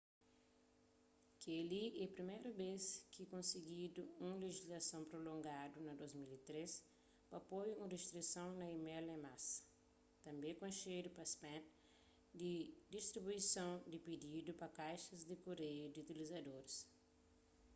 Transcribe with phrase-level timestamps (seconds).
[1.43, 6.71] kel-li é priméru bês ki konsigidu un lejislason promulgadu na 2003
[7.29, 9.57] pa poi un ristrison na email en masa
[10.25, 11.61] tanbê konxedu pa spam
[12.39, 12.51] di
[12.95, 16.73] distribuison sen pididu pa kaixas di kureiu di utlizadoris